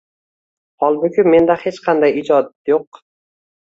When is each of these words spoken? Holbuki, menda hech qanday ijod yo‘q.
Holbuki, 0.85 1.27
menda 1.35 1.59
hech 1.67 1.79
qanday 1.91 2.19
ijod 2.25 2.53
yo‘q. 2.75 3.07